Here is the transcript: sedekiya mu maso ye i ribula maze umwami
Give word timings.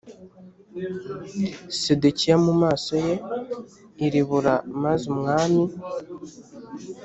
sedekiya 1.79 2.35
mu 2.45 2.53
maso 2.61 2.93
ye 3.05 3.13
i 4.05 4.07
ribula 4.13 4.53
maze 4.83 5.03
umwami 5.13 5.63